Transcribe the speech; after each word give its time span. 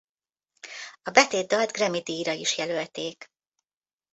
A 1.03 1.09
betétdalt 1.09 1.71
Grammy-díjra 1.71 2.31
is 2.31 2.57
jelölték. 2.57 3.27